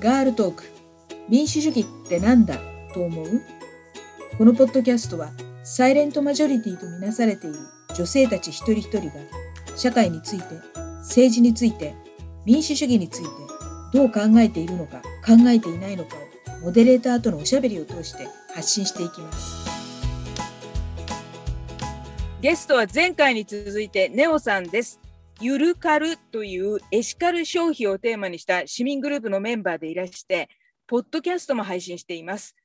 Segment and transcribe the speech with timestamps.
[0.00, 0.64] ガールトーク。
[1.28, 2.56] 民主主義ってなんだ？
[2.94, 3.42] と思う？
[4.36, 5.32] このポッドキャストは
[5.64, 7.58] サイレントマジョリティとみなされている
[7.96, 9.14] 女性たち一人一人が
[9.76, 10.44] 社会について
[11.00, 11.96] 政治について
[12.44, 13.28] 民主主義について
[13.92, 16.14] どう考えているのか考えていないのか
[16.60, 19.68] をモデレーターとのおしゃべりを通して発信していきます。
[22.40, 25.00] ゲストは前回に続いてネオさんです。
[25.40, 30.48] ゆるかるというエシカル消費をテーマにした市民グループのメンバーでいらして、
[30.88, 32.56] ポッドキャストも配信しています。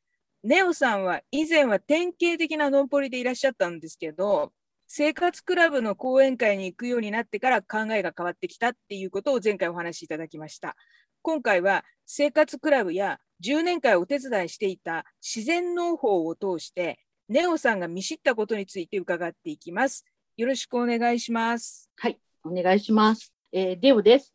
[0.44, 4.54] ネオさんは以前は典型的なノンポリでいらっしゃったんですけど、
[4.88, 10.76] 生活クラブの講演会に行くようになってから考えが変わってきたっていうことを前回お話しいただきました。
[11.22, 16.98] 今回は生活クラブや10年間お手伝いしていた自然農法を通して、
[17.30, 20.06] ネオさんが見知ったことについて伺っていきます。
[20.38, 21.92] よろしくお願いします。
[21.98, 23.34] はい、お願いします。
[23.52, 24.34] えー、デオです。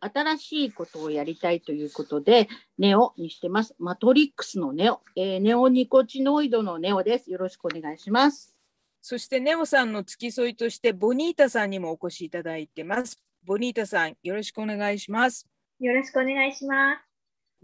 [0.00, 2.48] 新しいことをやりたいということで、
[2.78, 3.74] ネオにしてます。
[3.78, 7.30] マトリックスのネオ、えー、ネオニコチノイドのネオです。
[7.30, 8.54] よろしくお願いします。
[9.02, 13.18] そしてネオさんの付き添いとして、ボニータさんにもお越しいただいてます。
[13.44, 15.46] ボニータさん、よろしくお願いします。
[15.80, 17.10] よろしくお願いします。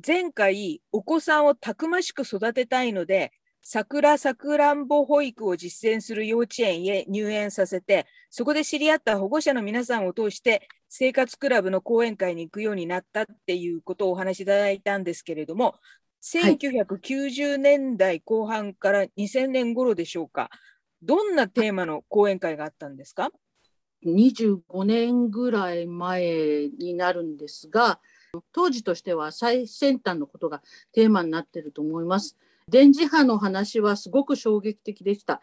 [0.07, 3.33] 前回、お子さんをたくましく育てたいので、
[3.69, 15.75] 桜さくらんぼ保育を実践する幼稚園へ入園させて、そこで知り合った保護者の皆さんを通して、生活クラブの講演会に行くようになったっていうことをお話しいただいたんですけれども、
[16.23, 20.49] 1990年代後半から2000年頃でしょうか、
[21.03, 23.33] どんなテーマの講演会があったんですか
[24.05, 27.99] ？25年ぐらい前になるんですが
[28.53, 32.37] 当時としては最先端のことがテーマになっていると思います。
[32.69, 35.41] 電磁波の話はすごく衝撃的でした。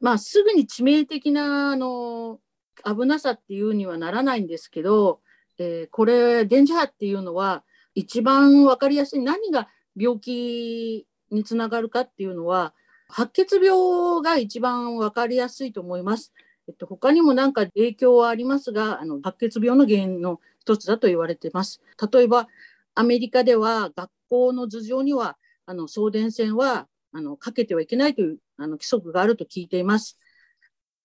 [0.00, 2.40] まあ、すぐに致命的なあの
[2.84, 5.20] 危なさっていうにはならないんですけど、
[5.58, 7.62] えー、これ電磁波っていうのは
[7.94, 12.74] 一番分かりやすい何が病気につながるかっていうのは
[13.08, 16.32] 白血病が一番分かりやすいと思います。
[16.68, 21.80] えっと、他にも何か影響はありますがあの白血病の原因の一つだと言われてます。
[22.12, 22.48] 例えば
[22.96, 25.36] アメリカでは学校の頭上には
[25.68, 30.18] あの送電線はあのかけてはいけないというあの規則があると聞いています。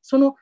[0.01, 0.35] その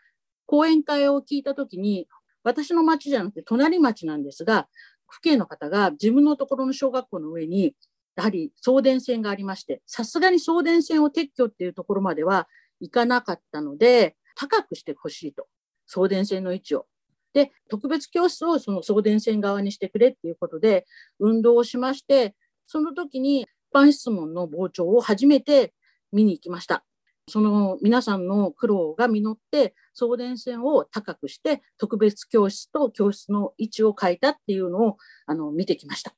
[0.45, 2.07] 講演会を聞いたときに、
[2.43, 4.67] 私の町じゃなくて隣町なんですが、
[5.07, 7.73] 府警の方が自分のところの小学校の上に、
[8.15, 12.47] やはり送電線がありまして、さすがに送電線を撤去っていうところまでは
[12.79, 15.47] いかなかったので、高くしてほしいと、
[15.88, 16.85] 送電線の位置を。
[17.33, 20.85] で、特別教室をその送電線側にしてくれっていうことで、
[21.19, 22.35] 運動をしまして、
[22.67, 25.73] その時に般質問の傍聴を初めて
[26.11, 26.83] 見に行きました。
[27.27, 36.13] その皆さんの苦労が実って送電線を高くして特別教室と教室の位置を変えたっていうのをあの見てきました。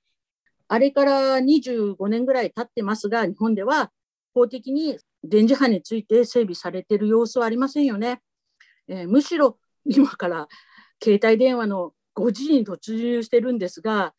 [0.68, 3.92] あれから25年ぐらい経ってますが日本では
[4.34, 8.22] 法的に電磁波について整備されている様子はありませんよね。
[8.88, 10.48] えー、むしろ今から
[11.04, 14.14] 携帯電話の5時に突入してるんですが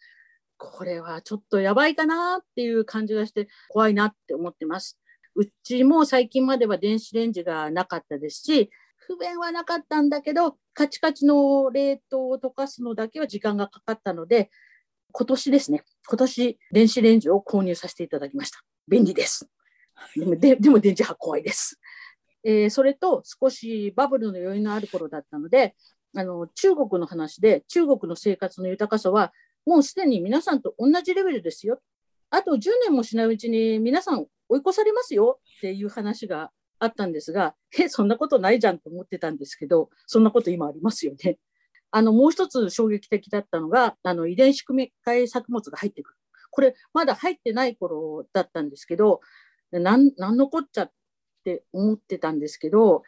[0.57, 4.99] これはちょっとやばいかなっていう感じがして怖いなって思ってます。
[5.35, 14.51] うちも最近までは電子レンジがなかったですし、不便はなかったんだけど、カチカチの冷凍を溶かすのだけは時間がかかったので、
[15.13, 18.61] 今年ですね、今年電子レンジを購入させていただきました。
[18.89, 19.49] 便利です。
[20.17, 21.79] でもででも電磁波怖いです。
[22.45, 25.75] えー、それと少しバブルの余裕のある頃だったので、
[26.17, 29.33] あの中国の話で中国の生活の豊かさは
[29.67, 31.81] もうすでに皆さんと同じレベルですよ。
[32.31, 41.39] あと10年もしないうちに皆さん追い越されますよっていう話があったんですが、 え、そんなことないじゃんと思ってたんですけど、そんなこと今ありますよね。
[41.91, 46.19] あの、もう一つ衝撃的だったのが、あの、遺伝子組み換え作物が入ってくる。
[46.51, 49.21] これ、まだ入ってない頃だったんですけど、
[49.71, 50.93] なん、なんのこっちゃっ
[51.45, 53.03] て思ってたんですけど、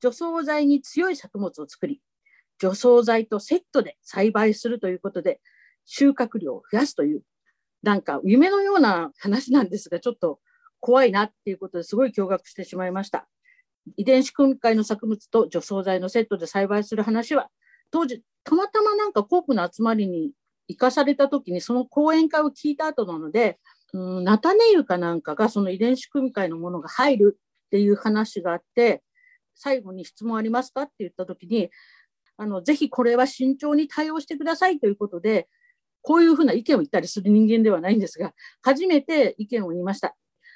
[0.00, 2.02] 除草剤に強い作物を作り、
[2.58, 5.40] 除草剤とセットで栽培するということで、
[5.84, 7.22] 収穫量を増やすという、
[7.82, 10.40] なんか夢のような話なんですが、ちょっと
[10.80, 13.28] 怖いなっていうことですごい驚愕してしまいました。
[13.96, 17.48] 遺伝子組み換えの作物と除草剤のセットで栽培する話は、
[17.90, 20.32] 当時、たまたまなんかコープの集まりに
[20.68, 23.58] 行かされた時に、その講演会を聞いた後なので、
[23.92, 29.02] うん、ナタネ油かなんかがその遺伝子組み換えのものが入るっていう話があって、
[29.54, 31.70] 最後に質問ありますかって言った時に、
[32.36, 35.48] あのぜひこれは慎重に対応してくださいということで、
[36.02, 40.14] こういうふうな意見を言ったりする人間ではないんですが、初めて意見を言いました。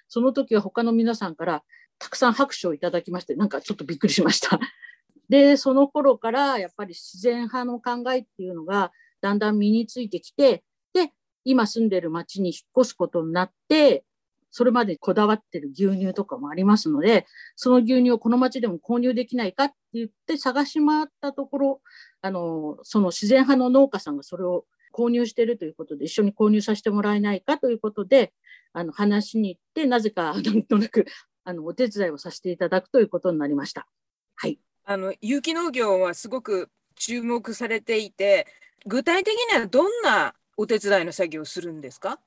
[0.09, 1.63] その時は他の皆さんから
[1.99, 4.59] たくさん拍手をいただきまして、なんかちょっとびっくりしました。
[5.29, 10.63] で、その頃からやっぱり自然派の考えっていうのがだんだん身についてきて、
[10.93, 11.13] で、
[11.45, 14.05] 今住んでる町に引っ越すことになって、
[14.51, 17.27] それまでこだわってる牛乳とかもありますので、
[17.57, 21.81] その牛乳をこの町でも購入できないかって言って探し回ったところ、
[22.23, 24.65] あの、その自然派の農家さんがそれを
[24.97, 28.33] 購入しているということで、一緒に購入させてもらえないかということで、
[28.73, 31.05] あの、話に行って、なぜか、なんとなく、
[31.45, 33.87] あの、お手伝いをさせていただくということになりました。
[34.35, 34.59] はい。
[34.85, 38.47] あの、有機農業はすごく注目されていて、
[38.87, 42.19] 具体的にはどんなお手伝いの作業をするんですか？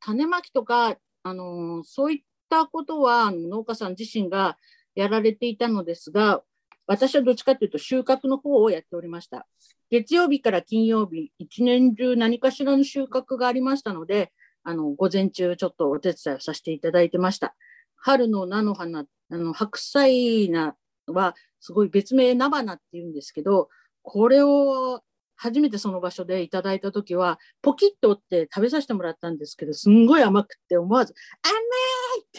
[0.00, 4.56] 種まきとか、あのそういったことは農家さん自身が
[4.94, 6.42] やられていたのですが、
[6.90, 9.46] 私はどっちかというと収穫の方をやっておりました。
[9.90, 14.32] 月曜日から金曜日、一年中何かしらの収穫がありましたので、
[14.64, 17.54] あの午前中ちょっとお手伝いをさせていただいてました。
[17.94, 20.74] 春の菜の花、あの白菜菜
[21.06, 23.68] はすごい別名菜花っていうんですけど、
[24.02, 25.00] これを
[25.36, 31.52] 初めてその場所でいただいた時は、ポキッと折って食べさせてもらったんですけど、すんごい甘くて思わず、甘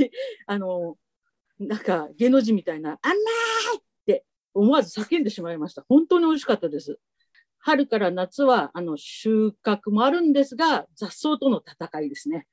[0.04, 0.12] いって、
[0.46, 0.98] あの、
[1.58, 3.16] なんか芸能人みたいな、甘い
[4.54, 5.84] 思わず叫んでしまいました。
[5.88, 7.00] 本当に美味しかったです。
[7.60, 12.48] 春から夏はあの収穫もあるんですが、雑草との戦いですね。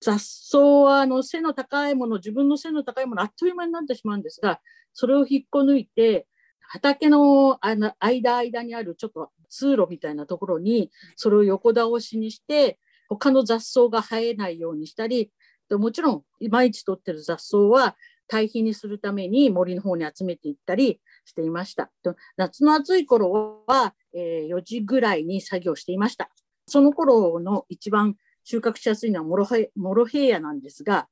[0.00, 4.60] 雑草はあの背の高いもの、自分の背の高いもの、あっという間になってしまうんですが、
[4.92, 6.26] それを引っこ抜いて、
[6.68, 12.78] 畑のあの間間にあるちょっと通路みたいなところにそれを横倒しにして
[13.08, 15.32] 他の雑草が生えないようにしたり
[15.70, 17.96] もちろん毎日取ってる雑草は
[18.26, 21.90] 堆肥にするために森の方に集めていったりしていました。
[22.36, 26.30] 夏の暑い頃は、えー、4時ぐらいに作業していました。
[26.66, 31.08] その頃の一番収穫しやすいのはモロヘモロヘイヤなんですが、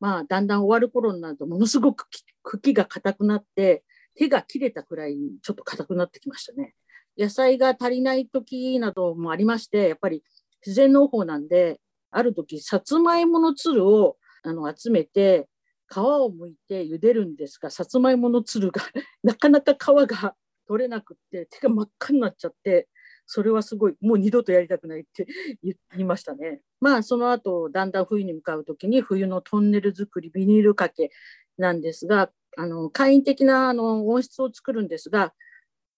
[0.00, 2.06] まあ、だんだん終わる頃になるとものすごく
[2.42, 3.84] 茎が硬くなって
[4.14, 6.74] 手が切れたくらいにちょっと硬くなってきましたね。
[7.18, 10.22] 野菜が足りない時などもありまして、やっぱり
[10.66, 11.80] 自然農法なんで、
[12.10, 15.48] ある時、さつまいものつるをあの集めて、
[15.94, 18.82] 皮を剥いて茹でるんですが、さつまいものつるが
[19.22, 20.36] なかなか皮が
[20.66, 22.88] 取れなくって、手が真っ赤になっちゃって、
[23.26, 25.26] それはすごい、もう二度とやりたくないって
[25.62, 26.60] 言いましたね。
[26.80, 31.10] まあ、その後、だんだん冬に向かう時に、冬のトンネル作り、ビニール掛け
[31.56, 35.32] なんですが、あの簡易的なあの温室を作るんですが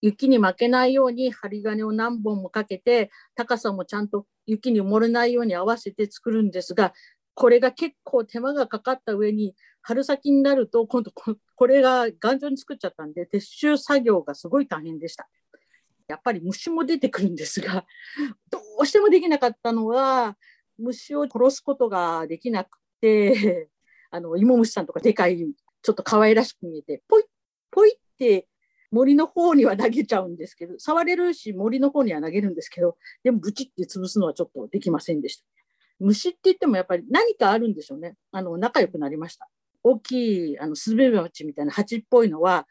[0.02, 6.92] 雪に負けないように針金を何本もかけて高さもちゃんと雪に埋もれないように合わせて作るんですが
[7.34, 9.54] これが結構手間がかかった上に
[9.86, 15.28] 春先になると今度これが頑丈に作っちゃったんで撤収作業がすごい大変でした。
[16.08, 17.84] やっぱり虫も出てくるんですが
[18.50, 20.36] どうしてもできなかったのは
[20.78, 23.68] 虫を殺すことができなくて
[24.10, 25.52] あの芋虫さんとかでかい
[25.86, 27.26] ちょっと可愛らしく見えて、ポイッ、
[27.70, 28.48] ポイって
[28.90, 35.44] 森の方には投げちゃうんですけど、触れるし森の方には投げるんですけど、でもブチって潰すのはちょっとできませんでした。
[36.00, 38.16] 虫って言ってもやっぱり何かあるんでしょうね。
[38.32, 39.48] あの、仲良くなりました。
[39.88, 42.66] 大きい、あの、スズメバチみたいな蜂っぽいのは、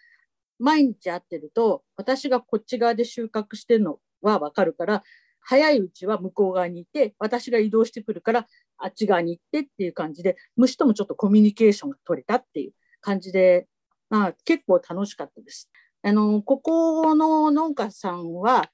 [0.59, 5.03] 毎日会ってると、私がこっち側で収穫してるのはわかるから、
[5.39, 8.47] 早いうちは向こう側にいて、私が移動してくるから、
[8.77, 13.68] あっち側に行ってっていう感じで、虫ともちょっとコミュニケーションが取れたっていう感じで、
[14.09, 15.69] まあ、結構楽しかったです。
[16.03, 18.69] あのここの農家さんは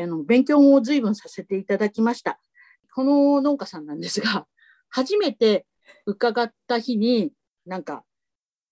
[0.00, 2.38] あの勉強も随分させていただきました。
[2.94, 4.46] この農家さんなんですが、
[4.88, 5.66] 初めて
[6.06, 7.32] 伺った日に、
[7.66, 8.04] なんか、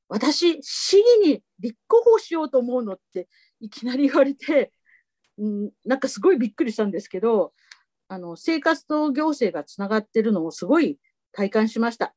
[0.08, 3.28] 私、市議に立候補しようと思うのって
[3.60, 4.72] いきなり言われて、
[5.38, 7.52] うん、なんかすごいびっくりしたんですけど、
[8.08, 10.98] あの生活と行政がつながってるのをすごい
[11.32, 12.14] 体感しました。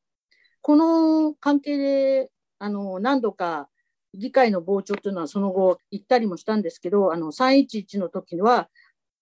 [0.61, 3.67] この関係であの何度か
[4.13, 8.69] 議会の傍聴というのはその後行ったりもしたんですけど、あの311の時には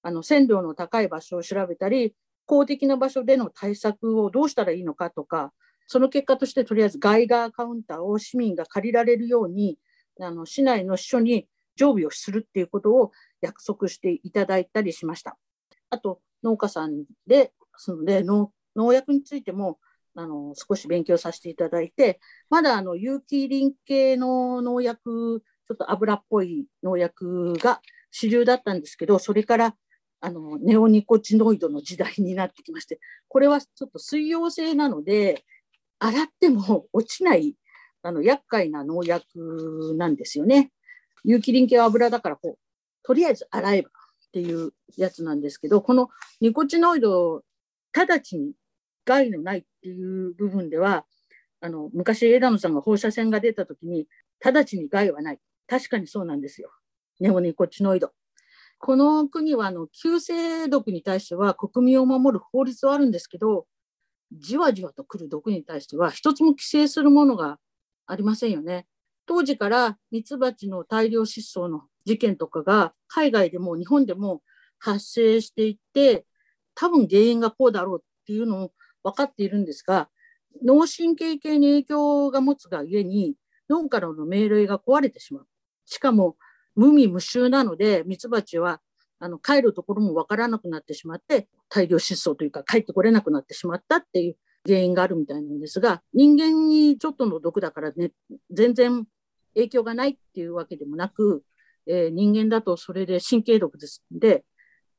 [0.01, 2.13] あの線量の高い場所を調べたり、
[2.45, 5.53] 公的な場所での対策をどうしたらいいのかとか、
[5.91, 9.79] その結果としてとりあえずガイガーカウンターを市民が借りられるように、
[10.21, 15.35] あの市内の秘書に常備をするっていうことを約束していただいたりしました。
[15.89, 19.79] あと農家さんで、そので農農薬についても
[20.13, 22.19] あの少し勉強させていただいて、
[22.51, 27.81] まだあの有機リン系の農薬、ちょっと油っぽい農薬が
[28.11, 29.75] 主流だったんですけど、それから
[30.21, 35.43] あのネオニコチノイドの時代になってきまして、これはちょっと水溶性なので、
[35.99, 37.55] 洗っても落ちない
[38.01, 40.71] あの厄介な農薬なんですよね。
[41.23, 42.59] 有機リン系は油だからこう、
[43.03, 43.91] とりあえず洗えばっ
[44.31, 47.43] ていうやつなんですけど、このニコチノイド、
[47.93, 48.53] 直ちに
[49.05, 51.05] 害のないっていう部分では、
[51.61, 54.07] あの昔枝野さんが放射線が出た時に
[54.39, 55.39] 直ちに害はない。
[55.67, 56.71] 確かにそうなんですよ。
[57.19, 58.11] ネオニコチノイド。
[58.77, 63.65] この国はあの急性毒に対しては国民を守る法律はあるんですけど、
[64.31, 67.57] じわじわと来る毒に対しては一つも規制するものが
[68.05, 68.87] ありませんよね。
[69.25, 74.41] 当時からミツバチの大量失踪の事件とかが海外でも日本でも
[74.79, 76.25] 発生していって、
[76.73, 78.71] 多分原因がこうだろうっていうのを
[79.03, 80.09] 分かっているんですが、
[80.63, 83.35] 脳神経系に影響が持つがゆえに、
[83.69, 85.47] 脳からの命令が壊れてしまう。
[85.85, 86.37] しかも、
[86.75, 88.81] 無味無臭なので、ミツバチは
[89.19, 98.11] あの帰るところも分からなくなってしまって、大量失踪というか、帰ってこれなくなってしまったっていう原因があるみたいなんですが、人間にちょっとの毒だからね、
[98.51, 99.05] 全然
[99.53, 101.43] 影響がないっていうわけでもなく、
[101.87, 104.45] えー、人間だとそれで神経毒ですので、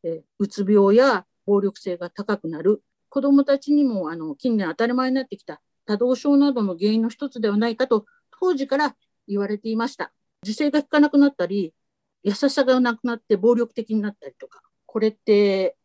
[0.03, 8.07] えー、うつ病や暴力性が高くなる、子どもたちにもあの近年当たり前になってきた多動症などの原因の一つではないかと
[8.39, 8.95] 当時から
[9.27, 10.13] 言われていました。
[10.43, 11.75] 自制が効かなくなったり、
[12.23, 15.77] 優しさがなくなって暴力的になったりとか、これって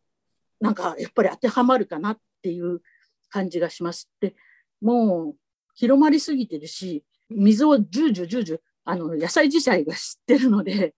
[0.60, 2.80] なんかやっぱり当てはまるかなっていう
[3.28, 4.10] 感じがします。
[4.20, 4.34] で
[4.80, 5.34] もう
[5.74, 10.94] 広まりすぎてるし、水をじゅうじゅじゅうじゅあの野菜自体が知ってるので、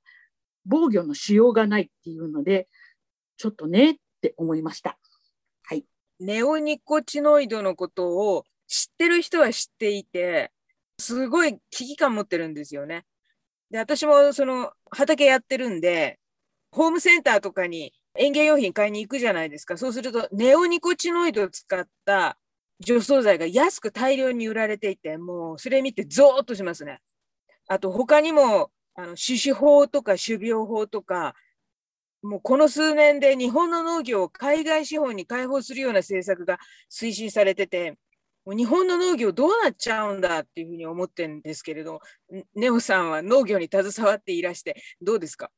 [0.65, 2.69] 防御のしようがないっていうので、
[3.37, 4.99] ちょっとねって思いました。
[5.63, 5.85] はい。
[6.21, 10.53] ネオニコチノイドのことを知ってる人は知っていて、
[10.99, 13.05] すごい危機感持ってるんですよね。
[13.71, 16.19] で、私もその畑やってるんで、
[16.71, 19.77] ホームセンターとかに園芸用品買いに行くじゃないですか。
[19.77, 22.39] そうすると、ネオニコチノイドを使った
[22.81, 27.01] 除草剤が安く大量に売られていて、もうそれ見てゾーッとしますね。
[27.69, 31.35] あと他にも、あの、種子法とか種苗法とか、
[32.23, 36.59] もうこの数年で日本の農業を海外資本に開放するような政策が
[36.91, 37.97] 推進されてて、
[38.47, 42.01] 日本の農業どうなっちゃうんだっていうふうに思ってるんですけれど、
[42.55, 45.51] ネオさんは農業に携わっていらして、どうですか？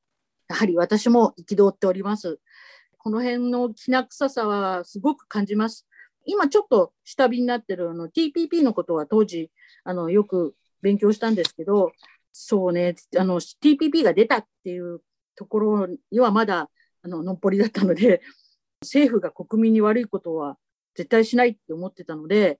[0.49, 2.41] やはり私も憤っております。
[2.99, 5.87] この辺のきな臭さはすごく感じます。
[6.27, 9.51] 今ちょっと下火になってるあの TPP のことは当時
[9.85, 11.93] あのよく勉強したんですけど、
[12.33, 15.01] そうね、あの TPP が出たっていう
[15.37, 16.69] ところにはまだ
[17.03, 18.21] あののっぽりだったので、
[18.83, 20.57] 政府が国民に悪いことは
[20.95, 22.59] 絶対しないって思ってたので、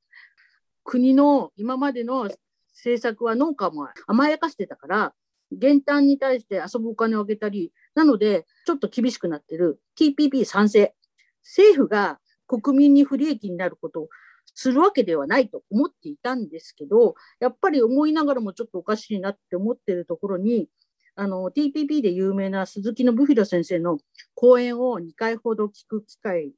[0.85, 2.31] 国の今までの
[2.73, 5.15] 政策は農家も甘やかしてたから、
[5.53, 10.95] 減反に対して遊ぶお金をあげたり、なので、ちょっと厳しくなってる TPP 賛成。
[11.43, 14.09] 政府が国民に不利益になることを
[14.55, 20.69] するわけではないと思っていたんですけど、やっぱり思いながらもちょっとおかしいなって思ってるところに、
[21.17, 23.99] あの TPP で有名な鈴木信弘先生の
[24.35, 26.53] 講演を2回ほど聞く機会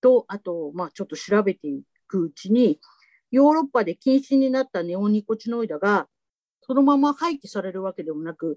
[0.00, 2.80] と、あと、まあ、ちょっと調べていくうちに、
[3.30, 6.08] ヨーロッパで禁止になったネオニコチノイドが、
[6.60, 8.56] そのまま廃棄されるわけでもなく、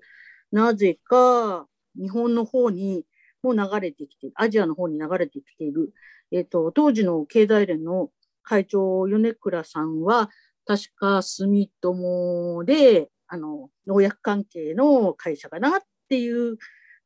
[0.52, 1.68] なぜか
[2.00, 3.06] 日本の方に
[3.42, 5.94] も流れてきて、アジアの方に流れてきている、
[6.32, 8.10] えっ、ー、と、当時の経済連の
[8.44, 10.30] 会長、米倉さんは、
[10.66, 16.58] 確か住友で、あの、農薬関係の会社かなっていう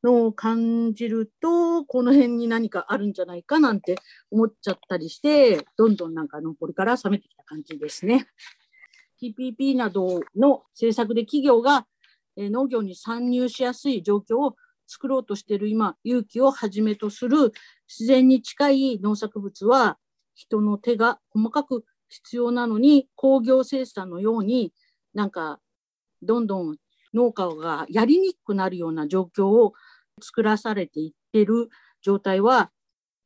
[0.03, 3.95] のを感じると、この辺に何かあるんじゃないかなんて
[4.31, 7.34] 思っちゃったりして、どんどんなんか残りから冷めてきた。
[7.45, 8.27] 感じですね。
[9.21, 11.87] TPP などの政策で企業が
[12.37, 14.55] 農業に参入しやすい状況を
[14.87, 17.53] 作ろうとしている今、勇気をはじめとする
[17.87, 19.97] 自然に近い農作物は
[20.35, 24.73] 人の手が細かく必要なのに工業生産のように
[25.13, 25.59] なんか
[26.21, 26.77] どんどん
[27.13, 29.73] 農家がやりにくくなるような状況を
[30.21, 31.69] 作らされていってる
[32.01, 32.71] 状態は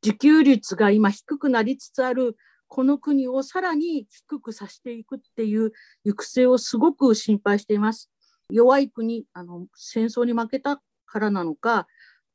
[0.04, 2.38] 自給率が今低くなりつつある
[2.70, 5.72] この国をさらに低くさせていくっていう
[6.06, 8.10] 行く末をすごく心配しています。
[8.50, 11.88] 弱い国あの戦争に負けたからなのか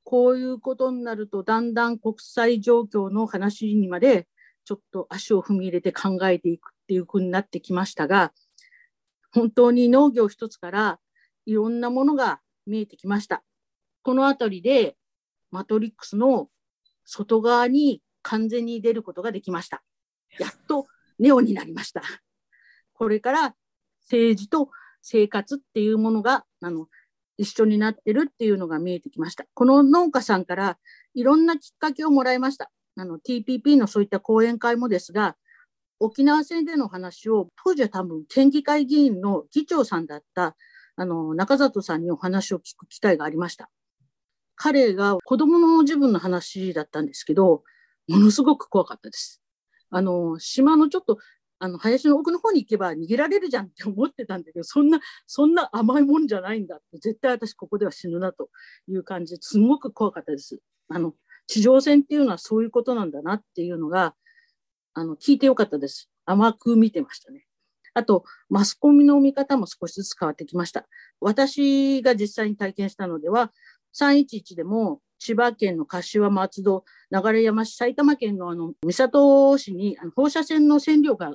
[0.02, 4.28] こういうことになるとだんだん国際状況の話にまで
[4.64, 8.32] ちょっと足を踏み入れて考えていくっていうふうになってきましたが
[9.32, 10.98] 本当に農業一つから
[11.46, 13.42] いろんなものが見えてきました。
[14.02, 14.96] この辺りで
[15.50, 16.48] マトリックスの
[17.04, 19.82] 外側に完全に出ることができました。
[20.38, 20.86] やっと
[21.18, 22.02] ネオになりました。
[22.92, 23.54] これから
[24.02, 24.70] 政治と
[25.02, 26.86] 生活っていうものがあの
[27.36, 29.44] 一緒になってるっていうのが見えてきました。
[29.54, 30.78] この農家さんから
[31.14, 32.70] いろんなきっかけをもらいました。
[32.96, 35.36] あの TPP のそういった講演会もですが、
[36.00, 40.56] 沖縄戦での話を当時は多分県議会議員の議長さんだった
[40.96, 43.70] あの中里さんにお話を聞く機会がありました。
[44.56, 47.64] 彼が子供の自分の話だったんですけど、
[48.08, 49.43] ものすごく怖かったです。
[49.94, 51.18] あの島のちょっと
[51.60, 54.98] あの林の奥の方に行けば逃げられるじゃんって思ってたんだけどそんな
[55.28, 58.48] そんな甘いもんじゃないんだって絶対私ここでは死ぬなと
[58.88, 60.58] いう感じですごく怖かったです。
[60.88, 61.14] あの
[61.46, 64.14] 地上戦っていうのはそういうことなんだなっていうのが
[64.94, 66.10] あの聞いてよかったです。
[66.26, 67.44] 甘く見てましたね。
[67.94, 70.86] あと、マスコミの見方も少しずつ変わってきました。
[71.20, 73.52] 私が実際に体験したのでは、
[73.96, 81.34] 311でも千葉県の柏松戸、流山市、埼玉県のあの三郷市にあの放射線の線量が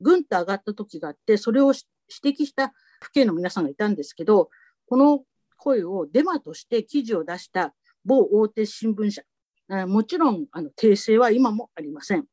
[0.00, 1.72] ぐんと上がった時があって、それを
[2.22, 4.50] 指摘した府警の皆さんがいたんですけど、
[4.86, 5.24] この
[5.56, 9.22] 声をデマとして記事を出した某大手新聞社、
[9.86, 12.26] もちろんあの訂正は今もありません。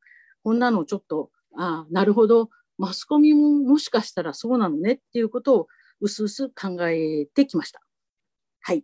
[0.44, 5.68] こんなのちょっと、あなるほど、マスコミももしかしたらそうなのねっていうことを
[6.02, 7.82] うすうす考えてきました。
[8.62, 8.84] はい。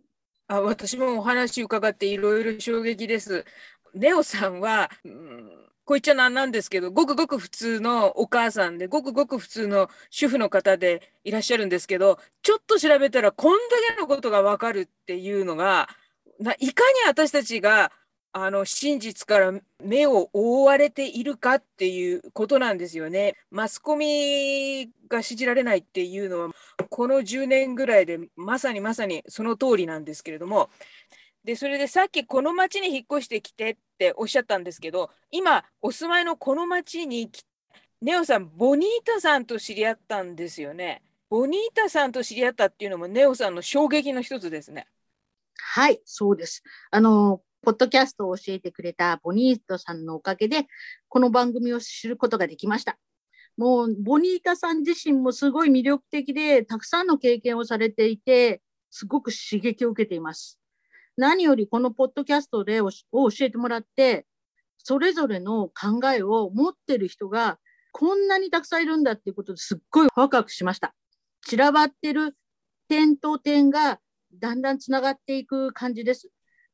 [0.52, 3.46] あ私もお話伺っていろいろ衝撃です。
[3.94, 5.50] ネオさんは、うん、
[5.86, 15.88] こう言っちゃなんなんですけど、ごくごく普通のお母さんで、ごくごく普通の主婦の方でいらっしゃるんですけど、ちょっと調べたらこんだけのことがわかるっていうのが、
[16.38, 17.90] ないかに私たちが
[18.34, 23.36] あの真実から目を覆われているかっていうことなんですよね。
[23.50, 26.50] マスコミが信じられないっていうのは
[26.88, 30.70] この10年ぐらいでまさにまさにその通りなんですけれども
[31.44, 37.30] でそれでさっきこの町に引っ越してきてっておっしゃったんですけど今お住まいのこの町に
[38.00, 41.02] ネオさんボニータさんと知り合ったんですよね。
[41.28, 44.86] ボニータさんと知り合ったっていうのもネオさんの衝撃の一つですね。
[45.56, 46.62] はい、そうです。
[46.90, 50.66] あのポッドキャストを教えてくれたボニータさんのおかげで、
[51.08, 52.98] この番組を知ることができました。
[53.56, 60.58] もう、ボニータさん自身もすごい魅力的で、たくさんの経験をされていて、すごく刺激を受けています。
[61.16, 64.26] 何よりこのポッドキャストでを教えてもらって、
[64.78, 67.58] それぞれの考えを持ってる人が
[67.92, 70.94] こんなにたくさんいるんだっていうことですっごいワクワクしました。
[71.46, 72.36] 散らばってる
[72.88, 74.00] 点と点が
[74.32, 76.30] だんだんつながっていく感じです。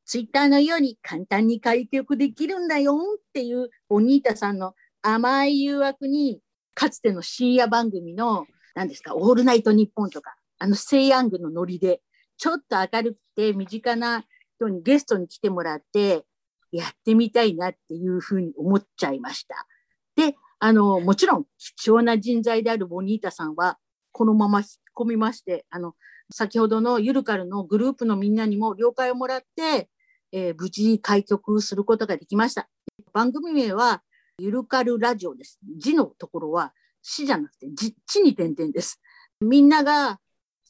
[0.09, 4.73] ツイッターのように簡単に開局できるんだよっていうお兄たさんの
[5.03, 6.41] 甘い誘惑に、
[6.73, 12.01] かつての深夜番組の、何ですか、オールナイトニッポンとか、あのセイヤングのノリで、
[12.37, 16.23] ちょっと明るくて身近な人にゲストに来てもらって、
[16.71, 19.67] やってみたいなっていうふうに思っちゃいました。
[20.15, 23.77] で、あの、もちろん貴重な人材であるボニータさんは、
[24.11, 25.93] このまま引っ込みまして、あの、
[26.31, 29.87] 先ほどのユルカルのグループのみんなにも了解をもらって、
[30.31, 32.69] えー、無事に開局することができました。
[33.13, 34.01] 番組名は
[34.37, 35.59] ゆるかるラジオです。
[35.77, 39.01] 字のところは死じゃなくてじ地に点々です。
[39.41, 40.19] みんなが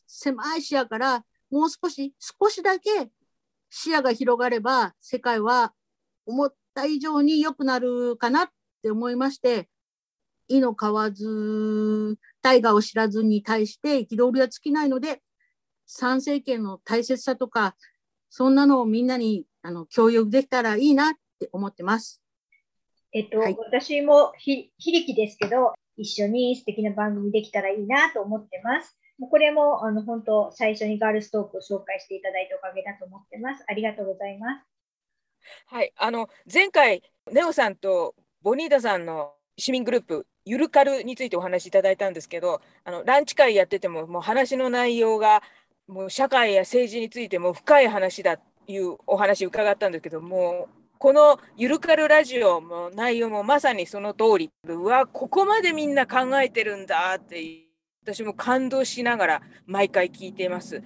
[0.08, 2.90] 狭い視野からもう少し少しだけ
[3.70, 5.74] 視野が広がれば世界は
[6.26, 8.50] 思った以上に良くなるかなっ
[8.82, 9.70] て思いまして
[10.48, 15.22] 意の買わず大河を知らずに対して憤りは尽きないので
[15.86, 17.76] 参政権の大切さとか
[18.30, 22.22] そんなのをみんなにあの共有できたらいいなって思ってます。
[23.12, 28.98] えっと、はい、私もひ、ひりきですけど、一緒に素敵な番組できたらいいなと思ってます。
[29.18, 33.66] もうこれも、あの、本当、最初にガールストークを紹介していただいたおかげだと思ってます。
[33.68, 34.66] ありがとうございます。
[35.66, 45.44] はい、あの、前回、ネオさんとボニータさんの市民グループ、ゆるかるについてお話しいただいたんですけど、あの、ランチ会やってても、もう話の内容が、
[45.88, 57.66] もう社会や政治についても深い話だいうお話伺ったんですけどもこの「ゆるかるラジオ」の内容もまさにその通りうわここまでみんな考えてるんだって
[58.04, 60.82] 私も感動しながら毎回聞いています。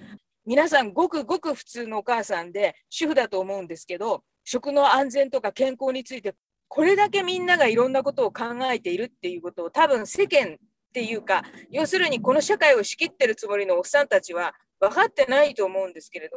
[0.46, 6.34] 皆さんごくごく普通のお母さんで主婦だと思うんですけど食の安全とか健康について
[6.68, 10.56] これだけみんながいろんなことを考えているっていうことを多分世間っ
[10.92, 16.36] ていうか要するにこの社会を仕切ってるつもりのおっさんたちは分かってないと思うんですけれど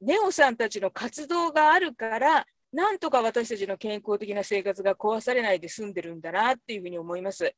[0.00, 7.54] ネオさんたちの活動があるからなんとか私たちの健康的な生活が壊されないで済んでるんだなっていうふうに思います。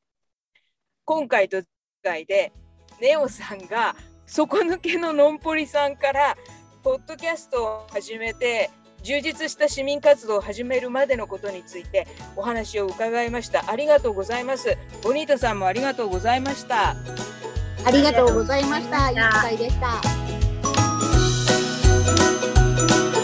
[1.03, 1.67] 今回と次
[2.03, 2.53] 回で
[3.01, 6.37] ネオさんが底抜けののんぽりさんから
[6.83, 8.69] ポッドキャストを始めて
[9.01, 13.69] 充実した市民活動を始めるまでのことについてお話を伺いました。
[13.69, 14.77] ありがとうございます。
[15.03, 16.95] ボニータさんもありがとうございました。
[17.85, 19.09] ありがとうございました。
[19.09, 20.18] いい機会でした。
[22.87, 23.18] Thank you.